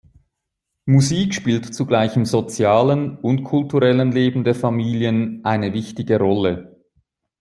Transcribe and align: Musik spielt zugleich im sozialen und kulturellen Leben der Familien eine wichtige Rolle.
Musik 0.87 1.35
spielt 1.35 1.75
zugleich 1.75 2.15
im 2.15 2.25
sozialen 2.25 3.19
und 3.19 3.43
kulturellen 3.43 4.11
Leben 4.11 4.43
der 4.43 4.55
Familien 4.55 5.45
eine 5.45 5.73
wichtige 5.73 6.17
Rolle. 6.17 6.75